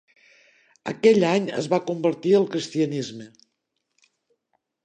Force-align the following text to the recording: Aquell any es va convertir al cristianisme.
Aquell 0.91 1.25
any 1.33 1.45
es 1.59 1.69
va 1.75 1.79
convertir 1.91 2.33
al 2.39 2.49
cristianisme. 2.57 3.31